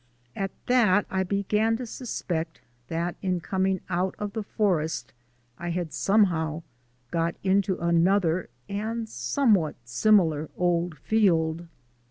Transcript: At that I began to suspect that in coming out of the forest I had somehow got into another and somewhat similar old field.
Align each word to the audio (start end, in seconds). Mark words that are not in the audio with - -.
At 0.35 0.49
that 0.65 1.05
I 1.11 1.21
began 1.21 1.77
to 1.77 1.85
suspect 1.85 2.59
that 2.87 3.15
in 3.21 3.39
coming 3.39 3.81
out 3.87 4.15
of 4.17 4.33
the 4.33 4.41
forest 4.41 5.13
I 5.59 5.69
had 5.69 5.93
somehow 5.93 6.63
got 7.11 7.35
into 7.43 7.77
another 7.77 8.49
and 8.67 9.07
somewhat 9.07 9.75
similar 9.85 10.49
old 10.57 10.97
field. 10.97 11.67